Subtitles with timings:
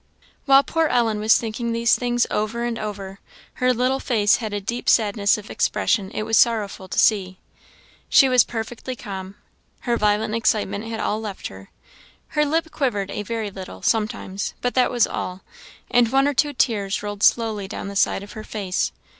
[0.45, 3.19] While poor Ellen was thinking these things over and over,
[3.61, 7.37] her little face had a deep sadness of expression it was sorrowful to see.
[8.09, 9.35] She was perfectly calm
[9.81, 11.69] her violent excitement had all left her
[12.29, 15.41] her lip quivered a very little, sometimes, but that was all;
[15.91, 18.91] and one or two tears rolled slowly down the side of her face.